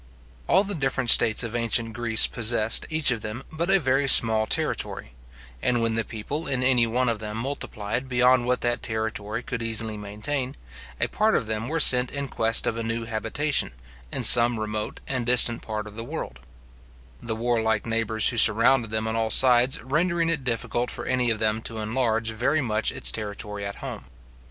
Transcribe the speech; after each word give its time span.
All 0.47 0.63
the 0.63 0.73
different 0.73 1.11
states 1.11 1.43
of 1.43 1.55
ancient 1.55 1.93
Greece 1.93 2.25
possessed, 2.25 2.87
each 2.89 3.11
of 3.11 3.21
them, 3.21 3.43
but 3.51 3.69
a 3.69 3.79
very 3.79 4.07
small 4.07 4.47
territory; 4.47 5.13
and 5.61 5.79
when 5.79 5.93
the 5.93 6.03
people 6.03 6.47
in 6.47 6.63
anyone 6.63 7.07
of 7.07 7.19
them 7.19 7.37
multiplied 7.37 8.09
beyond 8.09 8.47
what 8.47 8.61
that 8.61 8.81
territory 8.81 9.43
could 9.43 9.61
easily 9.61 9.97
maintain, 9.97 10.55
a 10.99 11.05
part 11.07 11.35
of 11.35 11.45
them 11.45 11.67
were 11.69 11.79
sent 11.79 12.11
in 12.11 12.29
quest 12.29 12.65
of 12.65 12.77
a 12.77 12.81
new 12.81 13.05
habitation, 13.05 13.73
in 14.11 14.23
some 14.23 14.59
remote 14.59 15.01
and 15.05 15.27
distant 15.27 15.61
part 15.61 15.85
of 15.85 15.93
the 15.93 16.03
world; 16.03 16.39
the 17.21 17.35
warlike 17.35 17.85
neighbours 17.85 18.29
who 18.29 18.37
surrounded 18.37 18.89
them 18.89 19.05
on 19.07 19.15
all 19.15 19.29
sides, 19.29 19.79
rendering 19.83 20.29
it 20.29 20.43
difficult 20.43 20.89
for 20.89 21.05
any 21.05 21.29
of 21.29 21.37
them 21.37 21.61
to 21.61 21.77
enlarge 21.77 22.31
very 22.31 22.59
much 22.61 22.91
its 22.91 23.11
territory 23.11 23.63
at 23.63 23.75
home. 23.85 24.05